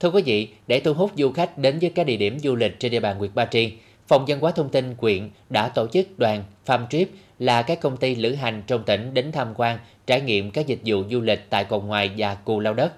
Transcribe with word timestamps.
Thưa 0.00 0.10
quý 0.10 0.22
vị, 0.22 0.48
để 0.66 0.80
thu 0.80 0.94
hút 0.94 1.10
du 1.16 1.32
khách 1.32 1.58
đến 1.58 1.78
với 1.78 1.90
các 1.94 2.04
địa 2.04 2.16
điểm 2.16 2.38
du 2.38 2.54
lịch 2.54 2.80
trên 2.80 2.92
địa 2.92 3.00
bàn 3.00 3.18
huyện 3.18 3.30
Ba 3.34 3.44
Tri, 3.44 3.72
Phòng 4.08 4.24
văn 4.28 4.40
hóa 4.40 4.50
thông 4.50 4.68
tin 4.68 4.94
quyện 4.94 5.30
đã 5.50 5.68
tổ 5.68 5.86
chức 5.86 6.18
đoàn 6.18 6.44
Farm 6.66 6.86
Trip 6.90 7.08
là 7.38 7.62
các 7.62 7.80
công 7.80 7.96
ty 7.96 8.14
lữ 8.14 8.34
hành 8.34 8.62
trong 8.66 8.84
tỉnh 8.84 9.14
đến 9.14 9.32
tham 9.32 9.54
quan, 9.56 9.78
trải 10.06 10.20
nghiệm 10.20 10.50
các 10.50 10.66
dịch 10.66 10.80
vụ 10.84 11.02
du 11.10 11.20
lịch 11.20 11.50
tại 11.50 11.64
Cồn 11.64 11.86
Ngoài 11.86 12.10
và 12.16 12.34
Cù 12.34 12.60
Lao 12.60 12.74
Đất. 12.74 12.92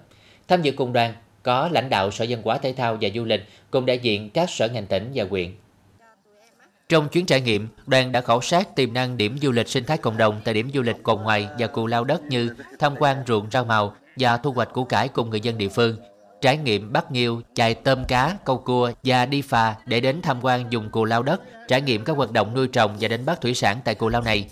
Tham 0.49 0.63
dự 0.63 0.73
cùng 0.73 0.93
đoàn 0.93 1.15
có 1.43 1.69
lãnh 1.73 1.91
đạo 1.91 2.11
Sở 2.11 2.27
Văn 2.29 2.43
hóa 2.45 2.59
Thể 2.59 2.73
thao 2.73 2.99
và 3.01 3.09
Du 3.15 3.25
lịch 3.25 3.45
cùng 3.71 3.87
đại 3.87 3.99
diện 3.99 4.31
các 4.31 4.51
sở 4.51 4.69
ngành 4.69 4.87
tỉnh 4.87 5.11
và 5.15 5.25
huyện. 5.31 5.53
Trong 6.89 7.09
chuyến 7.09 7.27
trải 7.27 7.41
nghiệm, 7.41 7.69
đoàn 7.87 8.13
đã 8.13 8.21
khảo 8.21 8.41
sát 8.41 8.77
tiềm 8.77 8.95
năng 8.95 9.17
điểm 9.17 9.39
du 9.43 9.53
lịch 9.53 9.69
sinh 9.69 9.85
thái 9.85 9.97
cộng 9.97 10.17
đồng 10.17 10.41
tại 10.45 10.55
điểm 10.55 10.71
du 10.75 10.83
lịch 10.83 10.97
Cồn 11.03 11.23
Ngoài 11.23 11.49
và 11.59 11.67
Cù 11.67 11.87
Lao 11.87 12.05
Đất 12.05 12.23
như 12.23 12.55
tham 12.79 12.95
quan 12.99 13.17
ruộng 13.27 13.51
rau 13.51 13.65
màu 13.65 13.95
và 14.17 14.37
thu 14.37 14.53
hoạch 14.53 14.73
củ 14.73 14.85
cải 14.85 15.09
cùng 15.09 15.31
người 15.31 15.41
dân 15.41 15.59
địa 15.59 15.69
phương, 15.69 15.97
trải 16.41 16.57
nghiệm 16.57 16.93
bắt 16.93 17.13
nghiêu, 17.13 17.43
chài 17.55 17.75
tôm 17.75 18.05
cá, 18.05 18.37
câu 18.45 18.59
cua 18.59 18.93
và 19.05 19.27
đi 19.27 19.43
phà 19.43 19.75
để 19.87 20.01
đến 20.01 20.23
tham 20.23 20.39
quan 20.43 20.65
dùng 20.71 20.91
cù 20.91 21.05
lao 21.05 21.23
đất, 21.23 21.41
trải 21.69 21.81
nghiệm 21.81 22.05
các 22.05 22.17
hoạt 22.17 22.33
động 22.33 22.55
nuôi 22.55 22.69
trồng 22.69 22.97
và 23.01 23.09
đánh 23.09 23.27
bắt 23.27 23.41
thủy 23.41 23.55
sản 23.55 23.79
tại 23.85 23.95
cù 23.95 24.09
lao 24.09 24.23
này. 24.23 24.49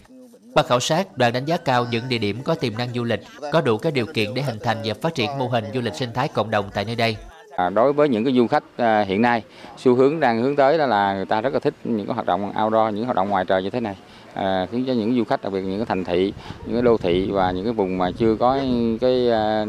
Qua 0.54 0.62
khảo 0.62 0.80
sát, 0.80 1.16
đoàn 1.16 1.32
đánh 1.32 1.44
giá 1.44 1.56
cao 1.56 1.86
những 1.90 2.08
địa 2.08 2.18
điểm 2.18 2.42
có 2.42 2.54
tiềm 2.54 2.78
năng 2.78 2.94
du 2.94 3.04
lịch, 3.04 3.20
có 3.52 3.60
đủ 3.60 3.78
các 3.78 3.92
điều 3.92 4.06
kiện 4.06 4.34
để 4.34 4.42
hình 4.42 4.58
thành 4.64 4.78
và 4.84 4.94
phát 5.02 5.14
triển 5.14 5.38
mô 5.38 5.48
hình 5.48 5.64
du 5.74 5.80
lịch 5.80 5.94
sinh 5.94 6.12
thái 6.14 6.28
cộng 6.28 6.50
đồng 6.50 6.70
tại 6.74 6.84
nơi 6.84 6.96
đây. 6.96 7.16
À, 7.58 7.70
đối 7.70 7.92
với 7.92 8.08
những 8.08 8.24
cái 8.24 8.34
du 8.34 8.46
khách 8.46 8.64
à, 8.76 9.00
hiện 9.00 9.22
nay, 9.22 9.42
xu 9.76 9.94
hướng 9.94 10.20
đang 10.20 10.42
hướng 10.42 10.56
tới 10.56 10.78
đó 10.78 10.86
là 10.86 11.14
người 11.14 11.24
ta 11.24 11.40
rất 11.40 11.54
là 11.54 11.60
thích 11.60 11.74
những 11.84 12.06
cái 12.06 12.14
hoạt 12.14 12.26
động 12.26 12.52
outdoor, 12.64 12.94
những 12.94 13.04
hoạt 13.04 13.16
động 13.16 13.28
ngoài 13.28 13.44
trời 13.44 13.62
như 13.62 13.70
thế 13.70 13.80
này. 13.80 13.96
À, 14.34 14.66
khiến 14.72 14.84
cho 14.86 14.92
những 14.92 15.16
du 15.16 15.24
khách 15.24 15.42
đặc 15.42 15.52
biệt 15.52 15.60
những 15.60 15.78
cái 15.78 15.86
thành 15.86 16.04
thị, 16.04 16.32
những 16.66 16.74
cái 16.74 16.82
đô 16.82 16.96
thị 16.96 17.30
và 17.30 17.50
những 17.50 17.64
cái 17.64 17.72
vùng 17.72 17.98
mà 17.98 18.10
chưa 18.10 18.36
có 18.36 18.58
cái 19.00 19.30
à, 19.30 19.66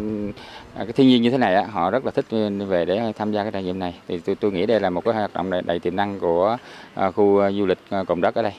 cái 0.77 0.91
thiên 0.95 1.07
nhiên 1.07 1.21
như 1.21 1.29
thế 1.29 1.37
này 1.37 1.63
họ 1.63 1.91
rất 1.91 2.05
là 2.05 2.11
thích 2.11 2.25
về 2.67 2.85
để 2.85 3.13
tham 3.17 3.31
gia 3.31 3.43
cái 3.43 3.51
trải 3.51 3.63
nghiệm 3.63 3.79
này 3.79 3.93
thì 4.07 4.17
tôi 4.17 4.35
tôi 4.35 4.51
nghĩ 4.51 4.65
đây 4.65 4.79
là 4.79 4.89
một 4.89 5.05
cái 5.05 5.13
hoạt 5.13 5.33
động 5.33 5.49
đầy, 5.49 5.61
đầy 5.61 5.79
tiềm 5.79 5.95
năng 5.95 6.19
của 6.19 6.57
khu 7.15 7.41
du 7.51 7.65
lịch 7.65 7.79
Cồn 8.07 8.21
Đất 8.21 8.35
ở 8.35 8.41
đây. 8.41 8.53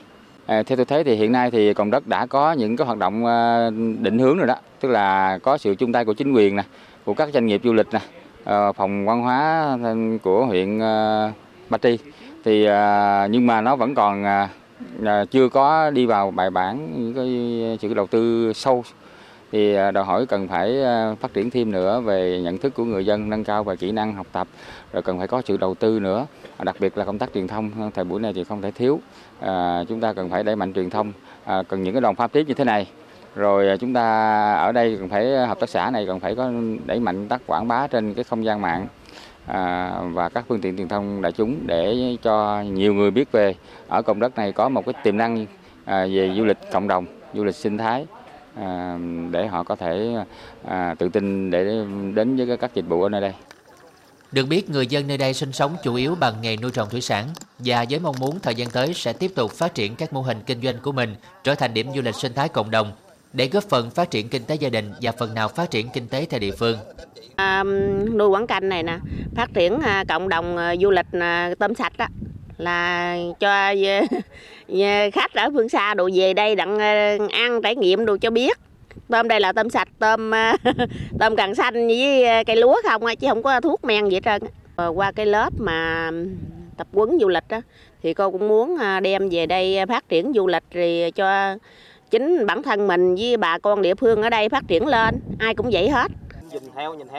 À, 0.47 0.63
theo 0.63 0.77
tôi 0.77 0.85
thấy 0.85 1.05
thì 1.05 1.15
hiện 1.15 1.33
nay 1.33 1.51
thì 1.51 1.75
Cồn 1.75 1.91
Đất 1.91 2.07
đã 2.07 2.27
có 2.27 2.53
những 2.53 2.77
cái 2.77 2.87
hoạt 2.87 2.99
động 2.99 3.25
định 4.03 4.19
hướng 4.19 4.39
rồi 4.39 4.47
đó, 4.47 4.57
tức 4.81 4.89
là 4.89 5.39
có 5.39 5.59
sự 5.59 5.75
chung 5.75 5.93
tay 5.93 6.05
của 6.05 6.15
chính 6.15 6.33
quyền 6.33 6.57
nè, 6.57 6.63
của 7.05 7.15
các 7.15 7.29
doanh 7.35 7.47
nghiệp 7.47 7.61
du 7.65 7.73
lịch 7.73 7.87
nè, 7.93 8.01
Ờ, 8.45 8.73
phòng 8.73 9.07
văn 9.07 9.23
hóa 9.23 9.77
của 10.23 10.47
huyện 10.47 10.79
ờ, 10.79 11.31
Ba 11.71 11.79
Tri. 11.79 11.99
Thì 12.45 12.65
ờ, 12.65 13.29
nhưng 13.31 13.47
mà 13.47 13.61
nó 13.61 13.77
vẫn 13.77 13.95
còn 13.95 14.25
chưa 15.31 15.49
có 15.49 15.91
đi 15.91 16.07
vào 16.07 16.31
bài 16.31 16.51
bản 16.51 16.89
những 16.97 17.15
cái 17.15 17.79
sự 17.81 17.95
đầu 17.95 18.07
tư 18.07 18.53
sâu. 18.53 18.85
Thì 19.53 19.75
đòi 19.75 20.05
hỏi 20.05 20.27
cần 20.27 20.49
phải 20.49 20.77
phát 21.21 21.35
triển 21.35 21.51
thêm 21.51 21.71
nữa 21.71 22.01
về 22.01 22.41
nhận 22.41 22.59
thức 22.59 22.75
của 22.75 22.85
người 22.85 23.07
dân 23.07 23.31
nâng 23.31 23.45
cao 23.45 23.65
về 23.65 23.77
kỹ 23.77 23.93
năng 23.93 24.15
học 24.15 24.27
tập 24.33 24.49
rồi 24.93 25.03
cần 25.03 25.19
phải 25.19 25.29
có 25.29 25.43
sự 25.45 25.57
đầu 25.57 25.75
tư 25.75 26.01
nữa. 26.01 26.27
Đặc 26.63 26.77
biệt 26.81 26.99
là 26.99 27.05
công 27.05 27.19
tác 27.19 27.31
truyền 27.35 27.49
thông 27.49 27.91
thời 27.95 28.05
buổi 28.05 28.21
này 28.21 28.33
thì 28.33 28.45
không 28.45 28.63
thể 28.63 28.71
thiếu. 28.71 29.01
À, 29.41 29.85
chúng 29.89 30.01
ta 30.01 30.13
cần 30.13 30.31
phải 30.31 30.43
đẩy 30.43 30.57
mạnh 30.57 30.73
truyền 30.73 30.91
thông. 30.91 31.13
À, 31.45 31.63
cần 31.69 31.83
những 31.83 31.95
cái 31.95 32.01
đoàn 32.01 32.15
pháp 32.15 32.33
tiếp 32.33 32.45
như 32.49 32.55
thế 32.55 32.65
này 32.65 32.87
rồi 33.35 33.69
à, 33.69 33.77
chúng 33.77 33.95
ta 33.95 34.03
ở 34.55 34.73
đây 34.73 34.97
cần 34.97 35.09
phải 35.09 35.35
à, 35.35 35.47
hợp 35.47 35.61
tác 35.61 35.69
xã 35.69 35.91
này 35.91 36.07
cần 36.07 36.21
phải 36.21 36.35
có 36.35 36.51
đẩy 36.87 37.01
mạnh 37.01 37.29
tác 37.29 37.43
quảng 37.47 37.69
bá 37.69 37.87
trên 37.87 38.15
cái 38.15 38.25
không 38.25 38.45
gian 38.45 38.61
mạng 38.61 38.87
à, 39.47 39.93
và 40.13 40.29
các 40.29 40.45
phương 40.49 40.61
tiện 40.61 40.77
truyền 40.77 40.89
thông 40.89 41.23
đại 41.23 41.33
chúng 41.33 41.67
để 41.67 42.17
cho 42.23 42.63
nhiều 42.63 42.95
người 42.95 43.11
biết 43.11 43.33
về 43.33 43.55
ở 43.89 44.03
cộng 44.03 44.21
đất 44.21 44.37
này 44.37 44.53
có 44.53 44.69
một 44.69 44.87
cái 44.87 44.95
tiềm 45.03 45.17
năng 45.17 45.47
à, 45.85 46.07
về 46.13 46.35
du 46.37 46.45
lịch 46.45 46.59
cộng 46.73 46.89
đồng 46.89 47.07
du 47.35 47.45
lịch 47.45 47.55
sinh 47.55 47.79
thái 47.79 48.07
À, 48.55 48.99
để 49.31 49.47
họ 49.47 49.63
có 49.63 49.77
thể 49.77 50.15
à, 50.65 50.95
tự 50.99 51.09
tin 51.09 51.51
để 51.51 51.65
đến 52.15 52.37
với 52.37 52.57
các 52.57 52.75
dịch 52.75 52.85
vụ 52.89 53.03
ở 53.03 53.09
nơi 53.09 53.21
đây. 53.21 53.33
Được 54.33 54.47
biết, 54.47 54.71
người 54.71 54.87
dân 54.87 55.07
nơi 55.07 55.19
đây 55.19 55.35
sinh 55.35 55.53
sống 55.53 55.77
chủ 55.83 55.95
yếu 55.95 56.15
bằng 56.15 56.35
nghề 56.43 56.57
nuôi 56.57 56.71
trồng 56.71 56.89
thủy 56.91 57.01
sản 57.01 57.29
và 57.59 57.85
với 57.91 57.99
mong 57.99 58.15
muốn 58.21 58.41
thời 58.41 58.55
gian 58.55 58.71
tới 58.71 58.95
sẽ 58.95 59.13
tiếp 59.13 59.33
tục 59.35 59.51
phát 59.51 59.75
triển 59.75 59.97
các 59.97 60.13
mô 60.13 60.23
hình 60.23 60.39
kinh 60.47 60.63
doanh 60.63 60.75
của 60.83 60.93
mình 60.93 61.15
trở 61.45 61.55
thành 61.55 61.75
điểm 61.75 61.87
du 61.95 62.03
lịch 62.03 62.15
sinh 62.15 62.33
thái 62.35 62.49
cộng 62.49 62.71
đồng 62.71 62.93
để 63.33 63.49
góp 63.53 63.65
phần 63.65 63.91
phát 63.91 64.11
triển 64.11 64.29
kinh 64.29 64.45
tế 64.45 64.55
gia 64.55 64.69
đình 64.69 64.93
và 65.03 65.13
phần 65.13 65.35
nào 65.35 65.49
phát 65.49 65.71
triển 65.71 65.89
kinh 65.95 66.09
tế 66.09 66.27
tại 66.31 66.41
địa 66.41 66.51
phương. 66.59 66.79
À, 67.37 67.65
nuôi 68.15 68.29
quảng 68.29 68.47
canh 68.47 68.69
này 68.69 68.83
nè, 68.83 68.99
phát 69.37 69.51
triển 69.55 69.81
à, 69.81 70.05
cộng 70.09 70.29
đồng 70.29 70.57
à, 70.57 70.77
du 70.77 70.91
lịch 70.91 71.07
à, 71.13 71.55
tôm 71.59 71.75
sạch 71.75 71.93
đó 71.99 72.07
là 72.59 73.17
cho 73.41 73.51
à, 73.51 73.75
khách 75.13 75.35
ở 75.35 75.51
phương 75.55 75.69
xa 75.69 75.95
đồ 75.95 76.09
về 76.15 76.35
đây 76.35 76.57
đặng 76.57 76.79
à, 76.79 77.17
ăn 77.31 77.63
trải 77.63 77.77
nghiệm 77.77 78.07
đồ 78.07 78.17
cho 78.21 78.31
biết 78.31 78.59
tôm 79.09 79.29
đây 79.29 79.41
là 79.41 79.53
tôm 79.53 79.71
sạch 79.71 79.89
tôm 79.99 80.35
à, 80.35 80.57
tôm 81.19 81.37
càng 81.37 81.55
xanh 81.55 81.89
với 81.89 82.25
cây 82.47 82.57
lúa 82.57 82.77
không 82.85 83.03
chứ 83.21 83.27
không 83.29 83.43
có 83.43 83.61
thuốc 83.61 83.85
men 83.85 84.09
gì 84.09 84.17
hết 84.17 84.21
trơn 84.25 84.51
ờ, 84.77 84.89
qua 84.89 85.13
cái 85.13 85.27
lớp 85.27 85.53
mà 85.59 86.11
tập 86.77 86.87
quấn 86.93 87.19
du 87.21 87.29
lịch 87.29 87.49
đó 87.49 87.61
thì 88.03 88.15
cô 88.15 88.31
cũng 88.31 88.49
muốn 88.49 88.79
đem 89.03 89.29
về 89.29 89.47
đây 89.47 89.79
phát 89.89 90.09
triển 90.09 90.33
du 90.35 90.47
lịch 90.47 90.63
thì 90.71 91.11
cho 91.11 91.57
chính 92.11 92.47
bản 92.47 92.63
thân 92.63 92.87
mình 92.87 93.15
với 93.15 93.37
bà 93.37 93.59
con 93.59 93.83
địa 93.83 93.95
phương 93.95 94.23
ở 94.23 94.31
đây 94.31 94.49
phát 94.49 94.65
triển 94.69 94.87
lên 94.87 95.21
ai 95.39 95.55
cũng 95.55 95.71
vậy 95.73 95.91
hết 95.91 96.11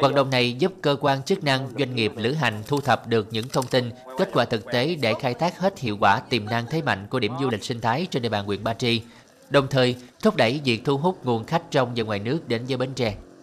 Hoạt 0.02 0.13
động 0.13 0.29
này 0.29 0.53
giúp 0.53 0.74
cơ 0.81 0.96
quan 1.02 1.24
chức 1.24 1.44
năng, 1.44 1.68
doanh 1.79 1.96
nghiệp 1.96 2.12
lữ 2.16 2.34
hành 2.34 2.53
thu 2.68 2.81
thập 2.81 3.07
được 3.07 3.28
những 3.31 3.46
thông 3.53 3.68
tin, 3.68 3.90
kết 4.18 4.29
quả 4.34 4.46
thực 4.46 4.66
tế 4.66 4.96
để 5.02 5.13
khai 5.19 5.34
thác 5.34 5.59
hết 5.59 5.79
hiệu 5.79 5.97
quả 6.00 6.19
tiềm 6.29 6.46
năng 6.46 6.66
thế 6.69 6.81
mạnh 6.81 7.07
của 7.09 7.19
điểm 7.19 7.31
du 7.41 7.50
lịch 7.50 7.63
sinh 7.63 7.81
thái 7.81 8.07
trên 8.12 8.24
địa 8.24 8.29
bàn 8.29 8.46
huyện 8.46 8.63
Ba 8.63 8.74
Tri, 8.74 9.02
đồng 9.50 9.68
thời 9.68 9.96
thúc 10.22 10.35
đẩy 10.35 10.62
việc 10.66 10.81
thu 10.85 10.97
hút 10.97 11.25
nguồn 11.25 11.44
khách 11.44 11.72
trong 11.72 11.91
và 11.96 12.03
ngoài 12.03 12.19
nước 12.19 12.47
đến 12.47 12.62
với 12.68 12.78
Bến 12.78 12.90
Tre. 12.96 13.16